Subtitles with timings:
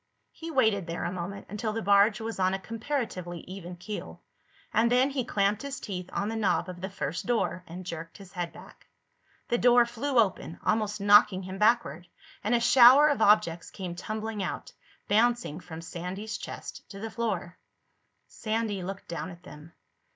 [0.31, 4.23] He waited there a moment, until the barge was on a comparatively even keel,
[4.73, 8.17] and then he clamped his teeth on the knob of the first door and jerked
[8.17, 8.87] his head back.
[9.49, 12.07] The door flew open, almost knocking him backward,
[12.43, 14.73] and a shower of objects came tumbling out,
[15.07, 17.59] bouncing from Sandy's chest to the floor.
[18.25, 19.71] Sandy looked down at them.